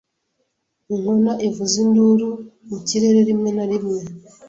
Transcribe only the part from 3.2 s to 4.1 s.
rimwe na rimwe